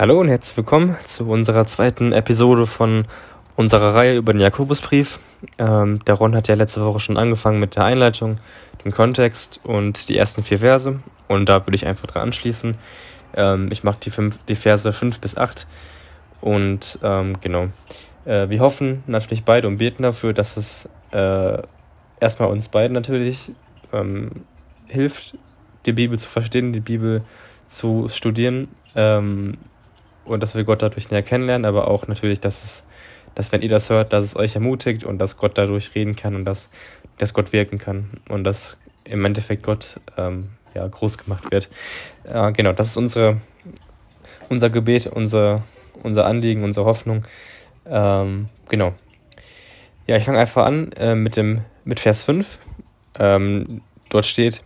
[0.00, 3.04] Hallo und herzlich willkommen zu unserer zweiten Episode von
[3.56, 5.18] unserer Reihe über den Jakobusbrief.
[5.58, 8.36] Ähm, der Ron hat ja letzte Woche schon angefangen mit der Einleitung,
[8.84, 11.00] dem Kontext und die ersten vier Verse.
[11.26, 12.76] Und da würde ich einfach dran anschließen.
[13.34, 14.12] Ähm, ich mache die,
[14.46, 15.66] die Verse 5 bis 8.
[16.40, 17.66] Und ähm, genau.
[18.24, 21.60] Äh, wir hoffen natürlich beide und beten dafür, dass es äh,
[22.20, 23.50] erstmal uns beiden natürlich
[23.92, 24.44] ähm,
[24.86, 25.36] hilft,
[25.86, 27.24] die Bibel zu verstehen, die Bibel
[27.66, 29.58] zu studieren ähm,
[30.28, 32.86] und dass wir Gott dadurch näher kennenlernen, aber auch natürlich, dass es,
[33.34, 36.34] dass wenn ihr das hört, dass es euch ermutigt und dass Gott dadurch reden kann
[36.34, 36.70] und dass,
[37.18, 41.70] dass Gott wirken kann und dass im Endeffekt Gott ähm, ja, groß gemacht wird.
[42.24, 43.40] Äh, genau, das ist unsere,
[44.48, 45.64] unser Gebet, unser,
[46.02, 47.22] unser Anliegen, unsere Hoffnung.
[47.86, 48.94] Ähm, genau.
[50.06, 52.58] Ja, ich fange einfach an äh, mit, dem, mit Vers 5.
[53.18, 54.62] Ähm, dort steht,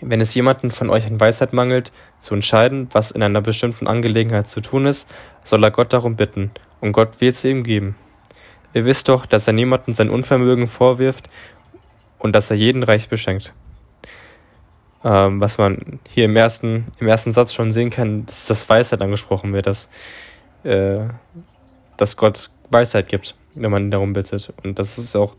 [0.00, 4.48] wenn es jemanden von euch an Weisheit mangelt, zu entscheiden, was in einer bestimmten Angelegenheit
[4.48, 5.08] zu tun ist,
[5.42, 6.50] soll er Gott darum bitten,
[6.80, 7.96] und Gott wird sie ihm geben.
[8.74, 11.28] Ihr wisst doch, dass er niemanden sein Unvermögen vorwirft
[12.18, 13.54] und dass er jeden reich beschenkt.
[15.04, 19.00] Ähm, was man hier im ersten, im ersten Satz schon sehen kann, dass das Weisheit
[19.00, 19.88] angesprochen wird, dass,
[20.64, 20.98] äh,
[21.96, 24.52] dass Gott Weisheit gibt, wenn man ihn darum bittet.
[24.62, 25.36] Und das ist auch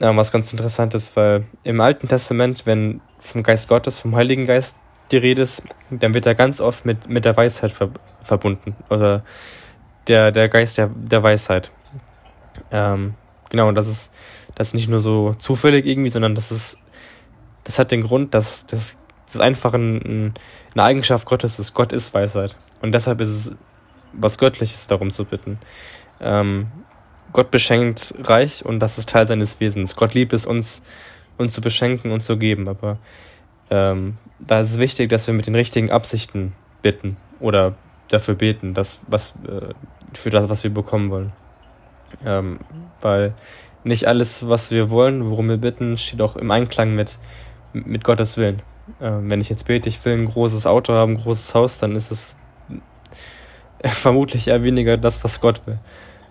[0.00, 4.76] äh, was ganz Interessantes, weil im Alten Testament, wenn vom Geist Gottes, vom Heiligen Geist
[5.10, 7.90] die Rede ist, dann wird er ganz oft mit, mit der Weisheit ver
[8.22, 8.74] verbunden.
[8.88, 9.22] Oder
[10.08, 11.70] der, der Geist der, der Weisheit.
[12.70, 13.14] Ähm,
[13.50, 14.12] genau, und das ist,
[14.54, 16.78] das ist nicht nur so zufällig irgendwie, sondern das ist,
[17.64, 20.34] das hat den Grund, dass das, das einfach ein,
[20.72, 21.74] eine Eigenschaft Gottes ist.
[21.74, 22.56] Gott ist Weisheit.
[22.80, 23.52] Und deshalb ist es
[24.12, 25.58] was Göttliches darum zu bitten.
[26.20, 26.68] Ähm,
[27.34, 29.96] Gott beschenkt reich und das ist Teil seines Wesens.
[29.96, 30.84] Gott liebt es, uns,
[31.36, 32.98] uns zu beschenken und zu geben, aber
[33.70, 37.74] ähm, da ist es wichtig, dass wir mit den richtigen Absichten bitten oder
[38.08, 39.74] dafür beten, dass, was, äh,
[40.12, 41.32] für das, was wir bekommen wollen.
[42.24, 42.60] Ähm,
[43.00, 43.34] weil
[43.82, 47.18] nicht alles, was wir wollen, worum wir bitten, steht auch im Einklang mit,
[47.72, 48.62] mit Gottes Willen.
[49.00, 51.96] Ähm, wenn ich jetzt bete, ich will ein großes Auto haben, ein großes Haus, dann
[51.96, 52.36] ist es
[53.84, 55.80] vermutlich eher weniger das, was Gott will.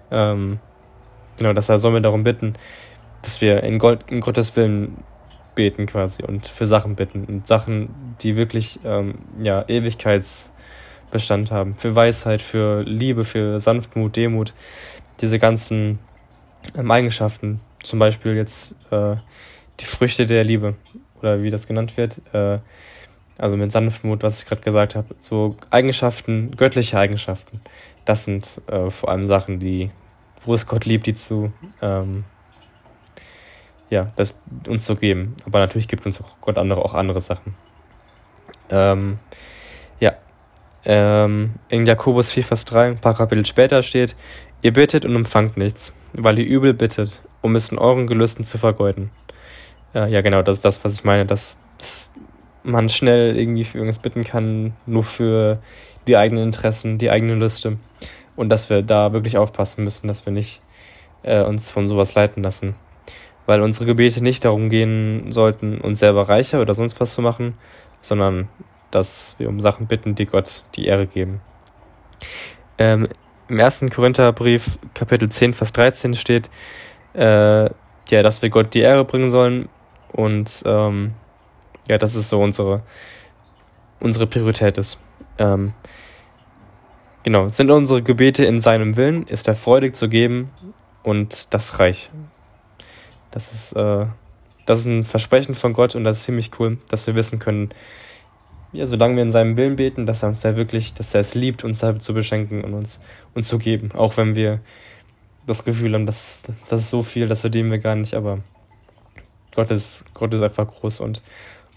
[0.09, 0.59] Ähm,
[1.37, 2.53] Genau, das soll mir darum bitten,
[3.21, 5.03] dass wir in, Gott, in Gottes Willen
[5.55, 11.75] beten quasi und für Sachen bitten und Sachen, die wirklich ähm, ja, Ewigkeitsbestand haben.
[11.75, 14.53] Für Weisheit, für Liebe, für Sanftmut, Demut,
[15.21, 15.99] diese ganzen
[16.75, 17.59] ähm, Eigenschaften.
[17.83, 19.15] Zum Beispiel jetzt äh,
[19.79, 20.75] die Früchte der Liebe
[21.21, 22.21] oder wie das genannt wird.
[22.33, 22.59] Äh,
[23.37, 25.15] also mit Sanftmut, was ich gerade gesagt habe.
[25.19, 27.61] So Eigenschaften, göttliche Eigenschaften.
[28.05, 29.91] Das sind äh, vor allem Sachen, die
[30.45, 32.23] wo es Gott liebt, die zu, ähm,
[33.89, 35.35] ja, das uns zu geben.
[35.45, 37.55] Aber natürlich gibt uns auch Gott andere, auch andere Sachen.
[38.69, 39.19] Ähm,
[39.99, 40.13] ja,
[40.85, 44.15] ähm, in Jakobus 4, Vers 3, ein paar Kapitel später steht,
[44.61, 48.57] ihr bittet und empfangt nichts, weil ihr übel bittet, um es in euren Gelüsten zu
[48.57, 49.11] vergeuden.
[49.93, 52.09] Äh, ja, genau, das ist das, was ich meine, dass, dass
[52.63, 55.59] man schnell irgendwie für irgendwas bitten kann, nur für
[56.07, 57.77] die eigenen Interessen, die eigenen Lüste
[58.35, 60.61] und dass wir da wirklich aufpassen müssen, dass wir nicht
[61.23, 62.75] äh, uns von sowas leiten lassen.
[63.45, 67.57] Weil unsere Gebete nicht darum gehen sollten, uns selber reicher oder sonst was zu machen,
[68.01, 68.47] sondern
[68.91, 71.41] dass wir um Sachen bitten, die Gott die Ehre geben.
[72.77, 73.07] Ähm,
[73.49, 76.49] Im ersten Korintherbrief, Kapitel 10, Vers 13 steht,
[77.13, 77.69] äh,
[78.09, 79.69] ja, dass wir Gott die Ehre bringen sollen
[80.11, 81.13] und ähm,
[81.89, 82.81] ja, das ist so unsere,
[83.99, 84.99] unsere Priorität ist.
[85.37, 85.73] Ähm,
[87.23, 90.51] Genau, sind unsere Gebete in seinem Willen, ist er freudig zu geben
[91.03, 92.11] und das reich.
[93.31, 94.05] Das ist, äh,
[94.65, 97.69] das ist ein Versprechen von Gott und das ist ziemlich cool, dass wir wissen können,
[98.73, 101.33] ja, solange wir in seinem Willen beten, dass er uns da wirklich, dass er es
[101.33, 102.99] liebt, uns da zu beschenken und uns,
[103.35, 103.91] uns zu geben.
[103.93, 104.59] Auch wenn wir
[105.45, 108.39] das Gefühl haben, dass das ist so viel, das verdienen wir gar nicht, aber
[109.55, 111.21] Gott ist, Gott ist einfach groß und,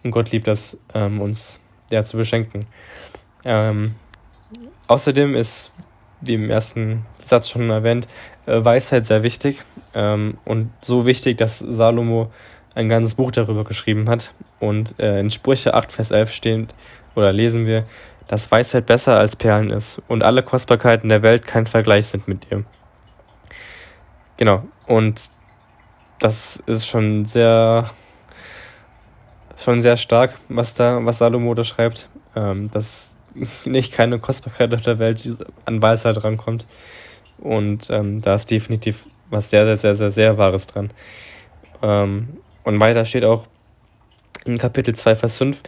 [0.02, 2.66] und Gott liebt das, ähm, uns ja, zu beschenken.
[3.44, 3.94] Ähm,
[4.88, 5.72] Außerdem ist,
[6.20, 8.08] wie im ersten Satz schon erwähnt,
[8.46, 9.62] äh, Weisheit sehr wichtig
[9.94, 12.30] ähm, und so wichtig, dass Salomo
[12.74, 14.34] ein ganzes Buch darüber geschrieben hat.
[14.60, 16.74] Und äh, in Sprüche 8, Vers 11 steht
[17.14, 17.84] oder lesen wir,
[18.28, 22.50] dass Weisheit besser als Perlen ist und alle Kostbarkeiten der Welt kein Vergleich sind mit
[22.50, 22.64] ihr.
[24.36, 25.30] Genau, und
[26.18, 27.90] das ist schon sehr,
[29.56, 32.08] schon sehr stark, was da, was Salomo da schreibt.
[32.34, 33.15] Ähm, dass
[33.64, 35.34] nicht keine Kostbarkeit auf der Welt, die
[35.64, 36.66] an Weisheit rankommt.
[37.38, 40.90] Und ähm, da ist definitiv was sehr, sehr, sehr, sehr, sehr Wahres dran.
[41.82, 43.46] Ähm, und weiter steht auch
[44.44, 45.62] in Kapitel 2, Vers 5,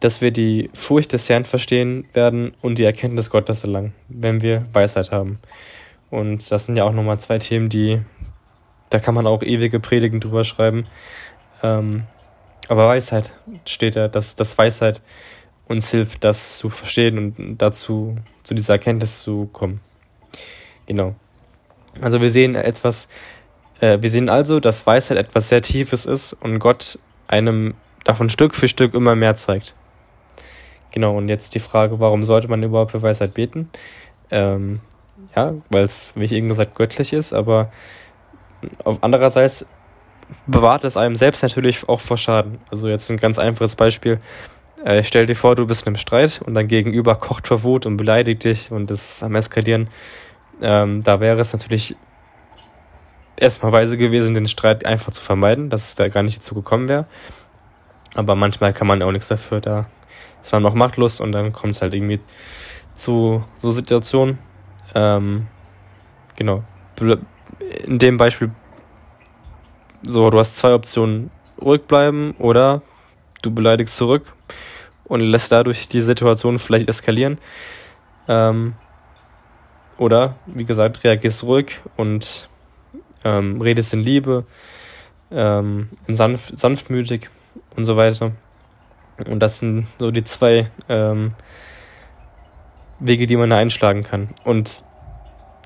[0.00, 4.66] dass wir die Furcht des Herrn verstehen werden und die Erkenntnis Gottes erlangen, wenn wir
[4.72, 5.38] Weisheit haben.
[6.10, 8.00] Und das sind ja auch nochmal zwei Themen, die,
[8.88, 10.86] da kann man auch ewige Predigen drüber schreiben.
[11.62, 12.04] Ähm,
[12.68, 13.32] aber Weisheit
[13.66, 15.02] steht da, dass, dass Weisheit
[15.70, 19.80] uns hilft, das zu verstehen und dazu, zu dieser Erkenntnis zu kommen.
[20.86, 21.14] Genau.
[22.00, 23.08] Also wir sehen etwas,
[23.80, 28.56] äh, wir sehen also, dass Weisheit etwas sehr Tiefes ist und Gott einem davon Stück
[28.56, 29.76] für Stück immer mehr zeigt.
[30.90, 33.70] Genau, und jetzt die Frage, warum sollte man überhaupt für Weisheit beten?
[34.32, 34.80] Ähm,
[35.36, 37.70] ja, weil es, wie ich eben gesagt, göttlich ist, aber
[38.82, 39.66] auf andererseits
[40.48, 42.58] bewahrt es einem selbst natürlich auch vor Schaden.
[42.72, 44.20] Also jetzt ein ganz einfaches Beispiel.
[44.84, 47.84] Äh, stell dir vor, du bist in einem Streit und dein Gegenüber kocht vor Wut
[47.84, 49.90] und beleidigt dich und ist am Eskalieren.
[50.62, 51.96] Ähm, da wäre es natürlich
[53.38, 56.88] erstmal weise gewesen, den Streit einfach zu vermeiden, dass es da gar nicht dazu gekommen
[56.88, 57.06] wäre.
[58.14, 59.60] Aber manchmal kann man auch nichts dafür.
[59.60, 59.86] Da
[60.40, 62.20] ist man noch machtlos und dann kommt es halt irgendwie
[62.94, 64.38] zu so Situationen.
[64.94, 65.46] Ähm,
[66.36, 66.64] genau.
[67.84, 68.50] In dem Beispiel,
[70.02, 71.30] so, du hast zwei Optionen.
[71.60, 72.80] Ruhig bleiben oder
[73.42, 74.32] du beleidigst zurück
[75.10, 77.38] und lässt dadurch die Situation vielleicht eskalieren.
[78.28, 78.74] Ähm,
[79.98, 82.48] oder, wie gesagt, reagierst ruhig und
[83.24, 84.46] ähm, redest in Liebe,
[85.32, 87.28] ähm, in sanft, sanftmütig
[87.76, 88.30] und so weiter.
[89.28, 91.34] Und das sind so die zwei ähm,
[93.00, 94.28] Wege, die man da einschlagen kann.
[94.44, 94.84] Und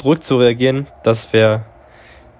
[0.02, 1.67] ruhig zu reagieren, das wäre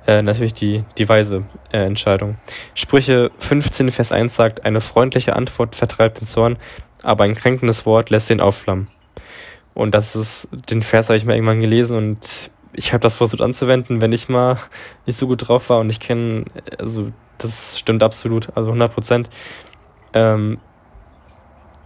[0.07, 2.39] äh, natürlich die, die weise äh, Entscheidung.
[2.75, 6.57] Sprüche 15, Vers 1 sagt, eine freundliche Antwort vertreibt den Zorn,
[7.05, 8.89] aber ein kränkendes Wort lässt ihn aufflammen.
[9.75, 13.41] Und das ist, den Vers habe ich mal irgendwann gelesen und ich habe das versucht
[13.41, 14.59] anzuwenden, wenn ich mal
[15.07, 16.45] nicht so gut drauf war und ich kenne,
[16.79, 17.09] also
[17.39, 19.31] das stimmt absolut, also 100 Prozent.
[20.13, 20.59] Ähm,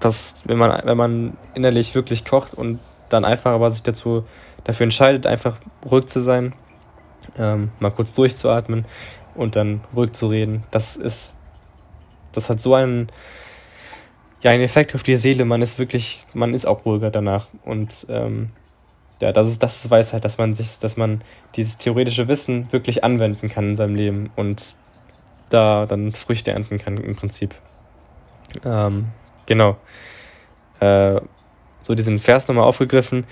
[0.01, 2.79] dass wenn man, wenn man innerlich wirklich kocht und
[3.09, 4.25] dann einfach aber sich dazu,
[4.65, 5.57] dafür entscheidet, einfach
[5.91, 6.55] ruhig zu sein,
[7.37, 8.85] ähm, mal kurz durchzuatmen
[9.35, 11.33] und dann ruhig zu reden, das ist,
[12.33, 13.11] das hat so einen,
[14.43, 18.07] ja, einen Effekt auf die Seele, man ist wirklich, man ist auch ruhiger danach und
[18.09, 18.51] ähm,
[19.21, 21.23] ja, das ist, das ist Weisheit, dass man sich, dass man
[21.57, 24.77] dieses theoretische Wissen wirklich anwenden kann in seinem Leben und
[25.49, 27.55] da dann Früchte ernten kann im Prinzip.
[28.65, 29.07] Ähm,
[29.47, 29.77] genau.
[30.81, 31.21] Äh,
[31.83, 33.25] so diesen Vers nochmal aufgegriffen.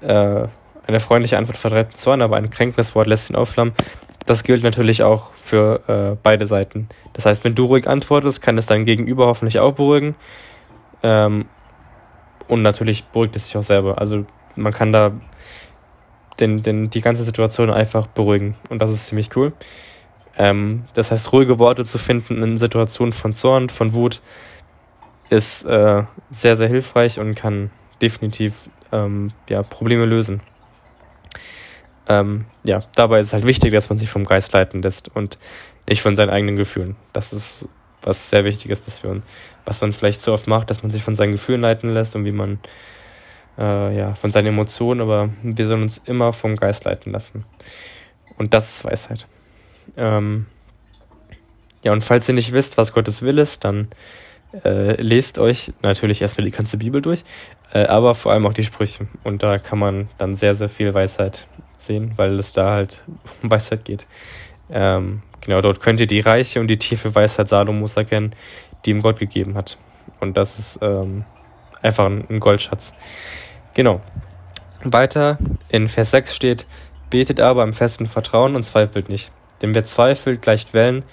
[0.00, 0.48] Äh,
[0.86, 3.72] eine freundliche Antwort vertreibt Zorn, aber ein kränkendes Wort lässt ihn aufflammen.
[4.26, 6.88] Das gilt natürlich auch für äh, beide Seiten.
[7.12, 10.14] Das heißt, wenn du ruhig antwortest, kann es dein Gegenüber hoffentlich auch beruhigen.
[11.02, 11.46] Ähm,
[12.48, 13.98] und natürlich beruhigt es sich auch selber.
[13.98, 14.24] Also
[14.56, 15.12] man kann da
[16.40, 18.56] den, den, die ganze Situation einfach beruhigen.
[18.68, 19.52] Und das ist ziemlich cool.
[20.36, 24.22] Ähm, das heißt, ruhige Worte zu finden in Situationen von Zorn, von Wut,
[25.30, 27.70] ist äh, sehr, sehr hilfreich und kann
[28.00, 30.40] definitiv ähm, ja, Probleme lösen.
[32.12, 35.38] Ähm, ja, dabei ist es halt wichtig, dass man sich vom Geist leiten lässt und
[35.88, 36.96] nicht von seinen eigenen Gefühlen.
[37.12, 37.68] Das ist
[38.02, 39.22] was sehr wichtig ist, dass wir,
[39.64, 42.24] was man vielleicht so oft macht, dass man sich von seinen Gefühlen leiten lässt und
[42.24, 42.58] wie man
[43.58, 47.44] äh, ja, von seinen Emotionen, aber wir sollen uns immer vom Geist leiten lassen.
[48.38, 49.26] Und das ist Weisheit.
[49.96, 50.46] Ähm,
[51.82, 53.88] ja, und falls ihr nicht wisst, was Gottes Will ist, dann
[54.64, 57.24] äh, lest euch natürlich erstmal die ganze Bibel durch,
[57.72, 59.06] äh, aber vor allem auch die Sprüche.
[59.24, 61.46] Und da kann man dann sehr, sehr viel Weisheit
[61.84, 63.02] sehen, weil es da halt
[63.42, 64.06] um Weisheit geht.
[64.70, 68.34] Ähm, genau, dort könnt ihr die reiche und die tiefe Weisheit Salomos erkennen,
[68.84, 69.78] die ihm Gott gegeben hat.
[70.20, 71.24] Und das ist ähm,
[71.82, 72.94] einfach ein Goldschatz.
[73.74, 74.00] Genau.
[74.84, 76.66] Weiter in Vers 6 steht,
[77.10, 79.30] betet aber im festen Vertrauen und zweifelt nicht.
[79.60, 81.04] Denn wer zweifelt, gleicht Wellen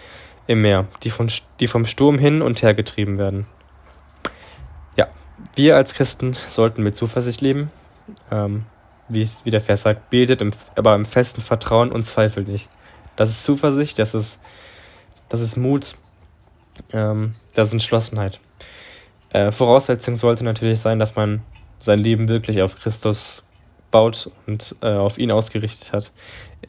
[0.47, 3.45] im Meer, die, von, die vom Sturm hin und her getrieben werden.
[4.95, 5.07] Ja,
[5.55, 7.69] wir als Christen sollten mit Zuversicht leben.
[8.31, 8.65] Ähm,
[9.09, 12.69] wie, es, wie der Vers sagt, betet im, aber im festen Vertrauen und zweifelt nicht.
[13.15, 14.39] Das ist Zuversicht, das ist,
[15.27, 15.95] das ist Mut,
[16.93, 18.39] ähm, das ist Entschlossenheit.
[19.31, 21.41] Äh, Voraussetzung sollte natürlich sein, dass man
[21.79, 23.43] sein Leben wirklich auf Christus
[23.91, 26.11] baut und äh, auf ihn ausgerichtet hat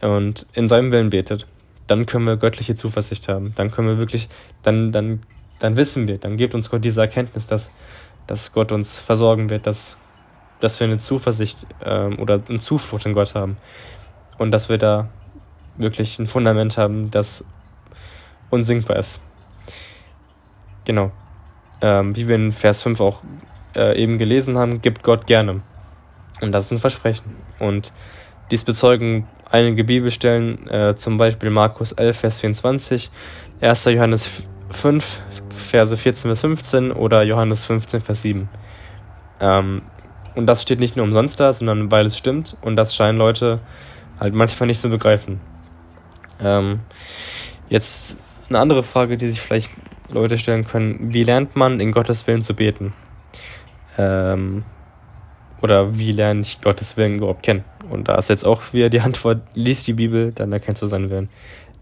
[0.01, 1.47] und in seinem Willen betet.
[1.87, 3.53] Dann können wir göttliche Zuversicht haben.
[3.57, 4.29] Dann können wir wirklich,
[4.63, 5.21] dann, dann,
[5.59, 7.71] dann wissen wir, dann gibt uns Gott diese Erkenntnis, dass,
[8.27, 9.97] dass Gott uns versorgen wird, dass,
[10.61, 13.57] dass wir eine Zuversicht ähm, oder eine Zuflucht in Gott haben.
[14.39, 15.09] Und dass wir da
[15.77, 17.45] wirklich ein Fundament haben, das
[18.51, 19.21] unsinkbar ist.
[20.85, 21.13] Genau
[21.81, 23.23] ähm, wie wir in Vers 5 auch
[23.75, 25.63] äh, eben gelesen haben, gibt Gott gerne.
[26.41, 27.37] Und das ist ein Versprechen.
[27.59, 27.93] Und
[28.51, 33.11] dies bezeugen einige Bibelstellen, äh, zum Beispiel Markus 11, Vers 24,
[33.61, 33.85] 1.
[33.87, 35.21] Johannes 5,
[35.57, 38.49] Verse 14 bis 15 oder Johannes 15, Vers 7.
[39.41, 39.83] Ähm,
[40.41, 43.61] und das steht nicht nur umsonst da, sondern weil es stimmt und das scheinen Leute
[44.19, 45.39] halt manchmal nicht zu begreifen.
[46.43, 46.81] Ähm,
[47.69, 48.19] jetzt
[48.49, 49.71] eine andere Frage, die sich vielleicht
[50.09, 52.95] Leute stellen können, wie lernt man in Gottes Willen zu beten?
[53.99, 54.65] Ähm,
[55.61, 57.65] oder wie lerne ich Gottes Willen überhaupt kennen?
[57.91, 61.11] Und da ist jetzt auch wieder die Antwort, lies die Bibel, dann erkennst du seinen
[61.11, 61.29] Willen.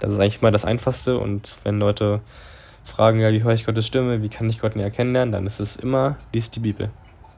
[0.00, 2.22] Das ist eigentlich mal das Einfachste und wenn Leute
[2.84, 5.60] fragen, ja, wie höre ich Gottes Stimme, wie kann ich Gott näher kennenlernen, dann ist
[5.60, 6.90] es immer, lies die Bibel.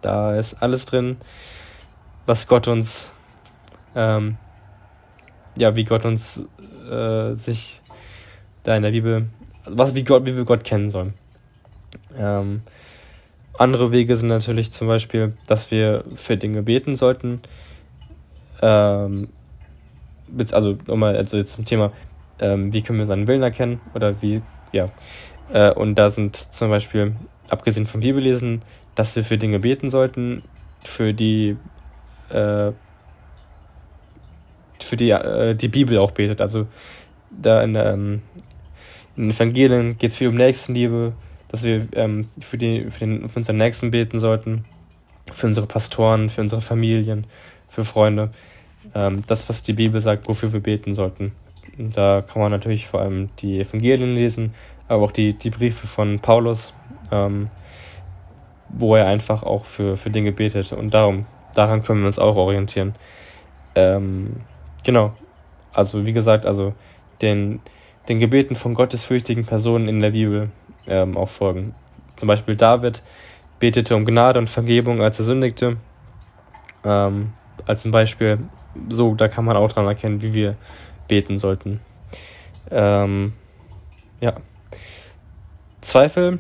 [0.03, 1.17] Da ist alles drin,
[2.27, 3.11] was Gott uns,
[3.95, 4.37] ähm,
[5.57, 6.47] ja, wie Gott uns
[6.91, 7.81] äh, sich
[8.63, 9.27] da in der Bibel,
[9.65, 11.15] was, wie, Gott, wie wir Gott kennen sollen.
[12.17, 12.63] Ähm,
[13.59, 17.41] andere Wege sind natürlich zum Beispiel, dass wir für Dinge beten sollten.
[18.63, 19.29] Ähm,
[20.53, 21.93] also, nochmal, also jetzt zum Thema,
[22.39, 24.43] ähm, wie können wir seinen Willen erkennen oder wie,
[24.73, 24.89] ja.
[25.53, 27.17] Äh, und da sind zum Beispiel,
[27.51, 28.63] abgesehen vom Bibellesen,
[28.95, 30.43] dass wir für Dinge beten sollten,
[30.85, 31.57] für die,
[32.31, 32.73] äh,
[34.81, 36.41] für die äh, die Bibel auch betet.
[36.41, 36.67] Also
[37.31, 38.23] da in, ähm,
[39.17, 41.13] in den Evangelien geht es viel um Nächstenliebe,
[41.49, 44.65] dass wir ähm, für, die, für, den, für unseren Nächsten beten sollten,
[45.33, 47.27] für unsere Pastoren, für unsere Familien,
[47.69, 48.31] für Freunde.
[48.95, 51.33] Ähm, das, was die Bibel sagt, wofür wir beten sollten.
[51.79, 54.55] Und da kann man natürlich vor allem die Evangelien lesen,
[54.89, 56.75] aber auch die, die Briefe von Paulus,
[57.11, 57.49] ähm,
[58.73, 60.73] wo er einfach auch für, für Dinge betet.
[60.73, 62.95] Und darum, daran können wir uns auch orientieren.
[63.75, 64.37] Ähm,
[64.85, 65.15] genau.
[65.73, 66.75] Also, wie gesagt, also
[67.23, 67.61] den,
[68.09, 70.51] den Gebeten von gottesfürchtigen Personen in der Bibel
[70.87, 71.75] ähm, auch folgen.
[72.17, 73.03] Zum Beispiel David
[73.59, 75.77] betete um Gnade und Vergebung, als er sündigte.
[76.85, 77.33] Ähm,
[77.67, 78.39] als ein Beispiel,
[78.89, 80.57] so, da kann man auch dran erkennen, wie wir
[81.09, 81.81] beten sollten.
[82.71, 83.33] Ähm,
[84.21, 84.35] ja.
[85.81, 86.39] Zweifel,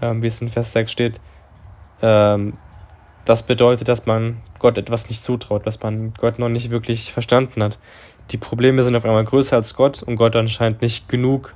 [0.00, 1.20] ähm, wie es in Vers 6 steht,
[2.02, 2.54] ähm,
[3.24, 7.62] das bedeutet, dass man Gott etwas nicht zutraut, dass man Gott noch nicht wirklich verstanden
[7.62, 7.78] hat.
[8.30, 11.54] Die Probleme sind auf einmal größer als Gott und Gott anscheinend nicht genug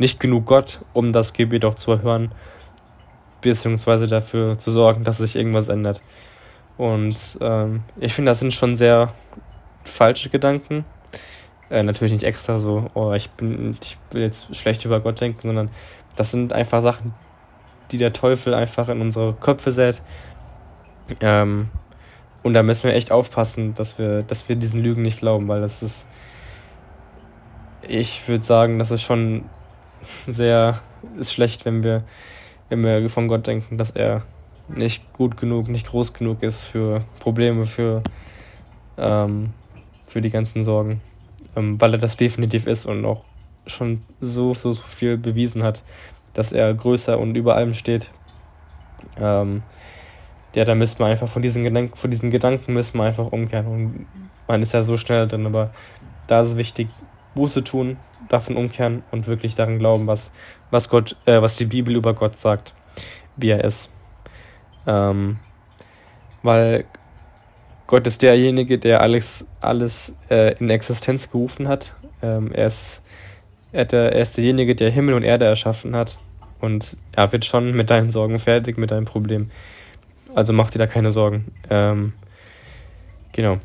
[0.00, 2.32] nicht genug Gott, um das Gebet auch zu erhören,
[3.42, 6.00] beziehungsweise dafür zu sorgen, dass sich irgendwas ändert.
[6.78, 9.12] Und ähm, ich finde, das sind schon sehr
[9.84, 10.86] falsche Gedanken.
[11.68, 15.46] Äh, natürlich nicht extra so, oh, ich bin, ich will jetzt schlecht über Gott denken,
[15.46, 15.68] sondern
[16.16, 17.12] das sind einfach Sachen,
[17.92, 20.02] die der Teufel einfach in unsere Köpfe sät.
[21.20, 21.68] Ähm,
[22.42, 25.60] und da müssen wir echt aufpassen, dass wir, dass wir diesen Lügen nicht glauben, weil
[25.60, 26.06] das ist,
[27.86, 29.44] ich würde sagen, das ist schon
[30.26, 30.80] sehr
[31.18, 32.04] ist schlecht, wenn wir,
[32.68, 34.22] wenn wir von Gott denken, dass er
[34.68, 38.02] nicht gut genug, nicht groß genug ist für Probleme, für,
[38.96, 39.50] ähm,
[40.04, 41.00] für die ganzen Sorgen.
[41.56, 43.24] Ähm, weil er das definitiv ist und auch
[43.66, 45.82] schon so, so, so viel bewiesen hat,
[46.34, 48.10] dass er größer und über allem steht.
[49.18, 49.62] Ähm,
[50.54, 53.66] ja, da müssen wir einfach von diesen, Gedanken, von diesen Gedanken müssen wir einfach umkehren.
[53.66, 54.06] Und
[54.48, 55.70] man ist ja so schnell drin, aber
[56.26, 56.88] da ist es wichtig,
[57.34, 57.96] Buße tun,
[58.28, 60.32] davon umkehren und wirklich daran glauben, was,
[60.70, 62.74] was Gott, äh, was die Bibel über Gott sagt,
[63.36, 63.92] wie er ist.
[64.86, 65.38] Ähm,
[66.42, 66.84] weil
[67.86, 71.94] Gott ist derjenige, der alles, alles äh, in Existenz gerufen hat.
[72.22, 73.02] Ähm, er, ist,
[73.72, 76.18] er, der, er ist derjenige, der Himmel und Erde erschaffen hat.
[76.60, 79.50] Und er wird schon mit deinen Sorgen fertig, mit deinem Problem.
[80.34, 81.46] Also mach dir da keine Sorgen.
[81.70, 82.12] Ähm,
[83.32, 83.58] genau.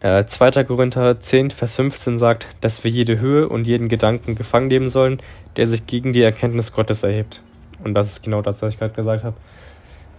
[0.00, 0.64] Äh, 2.
[0.64, 5.20] Korinther 10, Vers 15 sagt, dass wir jede Höhe und jeden Gedanken gefangen nehmen sollen,
[5.56, 7.42] der sich gegen die Erkenntnis Gottes erhebt.
[7.82, 9.36] Und das ist genau das, was ich gerade gesagt habe.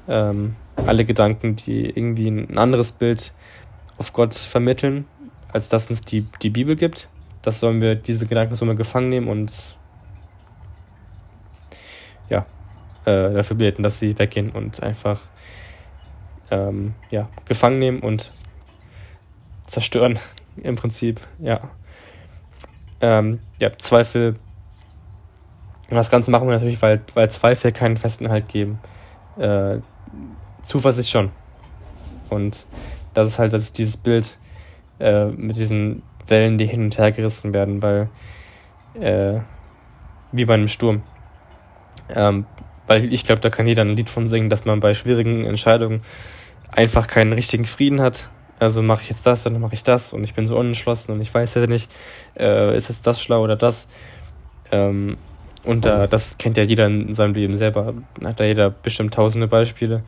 [0.08, 3.34] Ähm, alle Gedanken, die irgendwie ein anderes Bild
[3.98, 5.06] auf Gott vermitteln,
[5.54, 7.08] als dass uns die, die Bibel gibt,
[7.42, 9.76] das sollen wir, diese Gedanken sollen wir gefangen nehmen und
[12.30, 12.46] ja,
[13.06, 15.20] äh, dafür beten, dass sie weggehen und einfach
[16.52, 18.30] ähm, ja, gefangen nehmen und
[19.66, 20.20] zerstören,
[20.58, 21.72] im Prinzip, ja.
[23.00, 24.36] Ähm, ja, Zweifel.
[25.90, 28.80] Und das Ganze machen wir natürlich, weil, weil Zweifel keinen festen Halt geben.
[29.38, 29.80] Äh,
[30.62, 31.32] Zuversicht schon.
[32.30, 32.68] Und
[33.14, 34.38] das ist halt das ist dieses Bild
[35.00, 38.10] äh, mit diesen Wellen, die hin und her gerissen werden, weil
[39.00, 39.40] äh,
[40.32, 41.04] wie bei einem Sturm.
[42.10, 42.46] Ähm,
[42.88, 46.02] weil ich glaube, da kann jeder ein Lied von singen, dass man bei schwierigen Entscheidungen
[46.72, 48.30] einfach keinen richtigen Frieden hat
[48.62, 51.22] also mache ich jetzt das dann mache ich das und ich bin so unentschlossen und
[51.22, 51.90] ich weiß ja nicht,
[52.38, 53.90] äh, ist jetzt das schlau oder das.
[54.72, 55.18] Ähm,
[55.64, 57.96] und da, das kennt ja jeder in seinem Leben selber.
[58.24, 60.04] Hat da jeder bestimmt tausende Beispiele.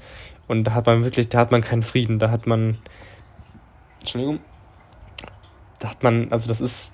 [0.47, 2.77] Und da hat man wirklich, da hat man keinen Frieden, da hat man.
[4.01, 4.39] Entschuldigung.
[5.83, 6.93] Da hat man, also das ist,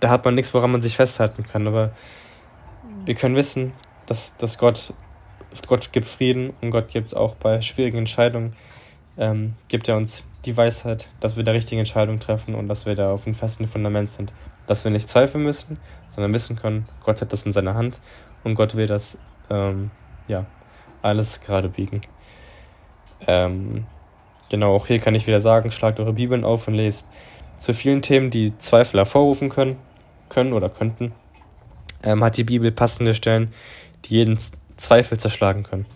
[0.00, 1.66] da hat man nichts, woran man sich festhalten kann.
[1.66, 1.90] Aber
[3.04, 3.74] wir können wissen,
[4.06, 4.94] dass, dass Gott,
[5.66, 8.54] Gott gibt Frieden und Gott gibt auch bei schwierigen Entscheidungen,
[9.18, 12.94] ähm, gibt er uns die Weisheit, dass wir da richtige Entscheidungen treffen und dass wir
[12.94, 14.32] da auf einem festen Fundament sind.
[14.66, 15.78] Dass wir nicht zweifeln müssen,
[16.08, 18.00] sondern wissen können, Gott hat das in seiner Hand
[18.42, 19.18] und Gott will das,
[19.50, 19.90] ähm,
[20.28, 20.46] ja,
[21.02, 22.00] alles gerade biegen.
[23.26, 23.84] Ähm,
[24.48, 27.06] genau, auch hier kann ich wieder sagen, schlagt eure Bibeln auf und lest
[27.60, 29.76] zu vielen Themen, die Zweifel hervorrufen können,
[30.28, 31.12] können oder könnten,
[32.02, 33.52] ähm, hat die Bibel passende Stellen,
[34.06, 34.38] die jeden
[34.76, 35.86] Zweifel zerschlagen können.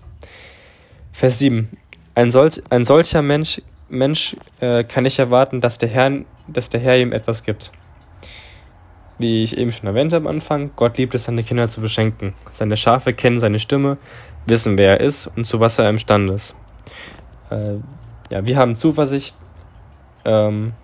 [1.12, 1.70] Vers 7.
[2.14, 6.12] Ein, solch, ein solcher Mensch, Mensch äh, kann nicht erwarten, dass der, Herr,
[6.46, 7.72] dass der Herr ihm etwas gibt.
[9.18, 12.34] Wie ich eben schon erwähnt habe am Anfang, Gott liebt es, seine Kinder zu beschenken.
[12.50, 13.96] Seine Schafe kennen seine Stimme,
[14.44, 16.56] wissen, wer er ist und zu was er imstande ist.
[17.50, 17.76] Äh,
[18.30, 19.36] ja, wir haben Zuversicht,
[20.24, 20.74] ähm,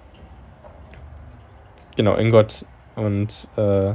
[2.01, 2.65] genau, in Gott.
[2.97, 3.93] Und äh,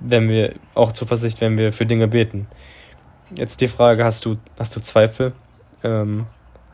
[0.00, 2.46] wenn wir auch Zuversicht, wenn wir für Dinge beten.
[3.34, 5.32] Jetzt die Frage, hast du, hast du Zweifel?
[5.84, 6.26] Ähm,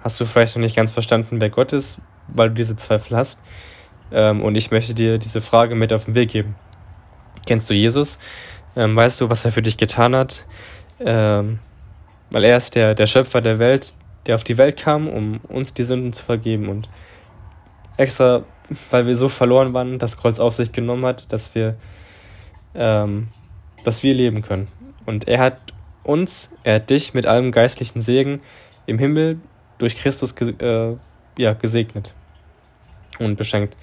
[0.02, 3.42] hast du vielleicht noch nicht ganz verstanden, wer Gott ist, weil du diese Zweifel hast?
[4.12, 6.54] Ähm, und ich möchte dir diese Frage mit auf den Weg geben.
[7.44, 8.18] Kennst du Jesus?
[8.76, 10.44] Ähm, weißt du, was er für dich getan hat?
[11.00, 11.58] Ähm,
[12.30, 13.94] weil er ist der, der Schöpfer der Welt,
[14.26, 16.88] der auf die Welt kam, um uns die Sünden zu vergeben und
[17.96, 18.44] extra,
[18.90, 21.76] weil wir so verloren waren, das Kreuz auf sich genommen hat, dass wir,
[22.74, 23.28] ähm,
[23.84, 24.68] dass wir leben können.
[25.06, 25.58] Und er hat
[26.04, 28.40] uns, er hat dich mit allem geistlichen Segen
[28.86, 29.40] im Himmel
[29.78, 30.96] durch Christus äh,
[31.38, 32.14] ja, gesegnet
[33.18, 33.76] und beschenkt.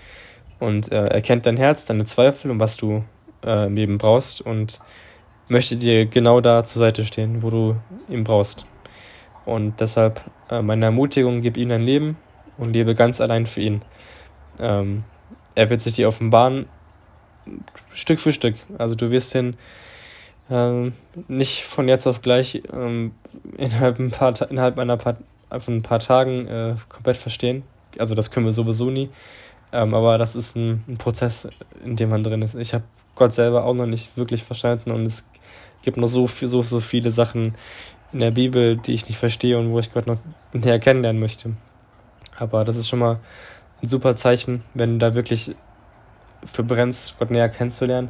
[0.60, 3.03] Und äh, er kennt dein Herz, deine Zweifel und was du
[3.46, 4.79] äh, im Leben brauchst und
[5.48, 7.75] möchte dir genau da zur Seite stehen, wo du
[8.10, 8.65] ihn brauchst.
[9.46, 12.17] Und deshalb äh, meine Ermutigung, gib ihm dein Leben
[12.58, 13.81] und lebe ganz allein für ihn.
[14.60, 15.04] Ähm,
[15.56, 16.68] er wird sich dir offenbaren,
[17.94, 18.56] Stück für Stück.
[18.78, 19.58] Also du wirst ihn
[20.50, 20.94] ähm,
[21.28, 23.13] nicht von jetzt auf gleich ähm,
[23.58, 25.18] innerhalb, ein paar, innerhalb einer paar,
[25.60, 27.63] von ein paar Tagen äh, komplett verstehen.
[27.98, 29.10] Also das können wir sowieso nie.
[29.72, 31.48] Ähm, aber das ist ein, ein, Prozess,
[31.84, 32.55] in dem man drin ist.
[32.55, 32.83] Ich habe
[33.16, 35.27] Gott selber auch noch nicht wirklich verstanden und es
[35.83, 37.55] gibt noch so, viel, so, so viele Sachen
[38.12, 40.18] in der Bibel, die ich nicht verstehe und wo ich Gott noch
[40.53, 41.55] näher kennenlernen möchte.
[42.38, 43.20] Aber das ist schon mal
[43.81, 45.55] ein super Zeichen, wenn du da wirklich
[46.44, 48.09] für brennst, Gott näher kennenzulernen.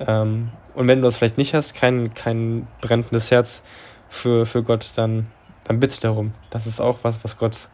[0.00, 3.62] Ähm, und wenn du das vielleicht nicht hast, kein, kein brennendes Herz
[4.08, 5.26] für, für Gott, dann,
[5.64, 6.32] dann bitte darum.
[6.50, 7.68] Das ist auch was, was Gott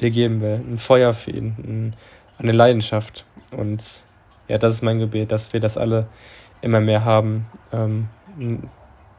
[0.00, 0.62] dir geben will.
[0.66, 1.96] Ein Feuer für ihn, ein,
[2.38, 3.24] eine Leidenschaft.
[3.52, 4.04] Und
[4.48, 6.06] ja, das ist mein Gebet, dass wir das alle
[6.60, 7.46] immer mehr haben.
[7.72, 8.08] Ähm,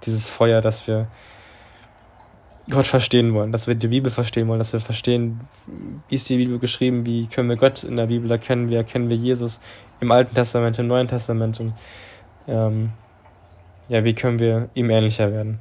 [0.03, 1.07] dieses Feuer, dass wir
[2.69, 5.41] Gott verstehen wollen, dass wir die Bibel verstehen wollen, dass wir verstehen,
[6.07, 9.09] wie ist die Bibel geschrieben, wie können wir Gott in der Bibel erkennen, wie erkennen
[9.09, 9.61] wir Jesus
[9.99, 11.73] im Alten Testament, im Neuen Testament und
[12.47, 12.91] ähm,
[13.89, 15.59] ja, wie können wir ihm ähnlicher werden.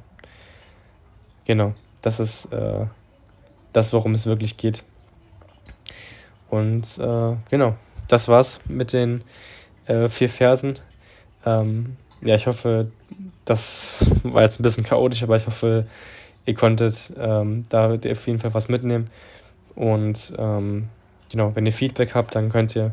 [1.45, 2.85] Genau, das ist äh,
[3.73, 4.83] das, worum es wirklich geht.
[6.49, 7.75] Und äh, genau,
[8.07, 9.23] das war's mit den
[9.85, 10.75] äh, vier Versen.
[11.45, 12.91] Ähm, ja, ich hoffe,
[13.45, 15.87] das war jetzt ein bisschen chaotisch, aber ich hoffe,
[16.45, 19.09] ihr konntet ähm, da auf jeden Fall was mitnehmen.
[19.75, 20.89] Und ähm,
[21.31, 22.91] genau, wenn ihr Feedback habt, dann könnt ihr,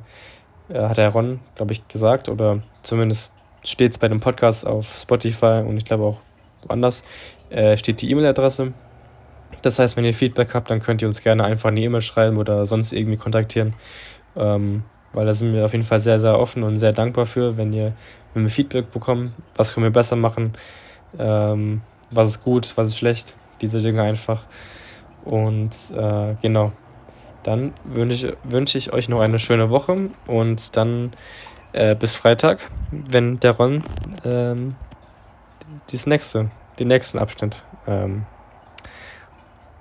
[0.68, 3.34] äh, hat der Ron, glaube ich, gesagt, oder zumindest
[3.64, 6.20] steht es bei dem Podcast auf Spotify und ich glaube auch
[6.66, 7.02] woanders,
[7.50, 8.72] äh, steht die E-Mail-Adresse.
[9.62, 12.36] Das heißt, wenn ihr Feedback habt, dann könnt ihr uns gerne einfach eine E-Mail schreiben
[12.36, 13.74] oder sonst irgendwie kontaktieren.
[14.36, 17.56] Ähm, weil da sind wir auf jeden Fall sehr, sehr offen und sehr dankbar für,
[17.56, 17.92] wenn ihr,
[18.34, 20.54] wenn wir Feedback bekommen, was können wir besser machen,
[21.18, 24.44] ähm, was ist gut, was ist schlecht, diese Dinge einfach.
[25.24, 26.72] Und äh, genau,
[27.42, 31.12] dann wünsche ich, wünsch ich euch noch eine schöne Woche und dann
[31.72, 33.84] äh, bis Freitag, wenn der Ron
[34.24, 34.76] ähm,
[35.90, 38.24] das nächste, den nächsten Abschnitt ähm,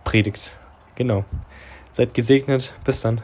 [0.04, 0.52] predigt.
[0.96, 1.26] Genau.
[1.92, 2.74] Seid gesegnet.
[2.84, 3.22] Bis dann.